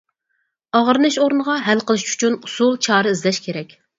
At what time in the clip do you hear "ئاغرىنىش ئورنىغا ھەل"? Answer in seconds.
0.77-1.85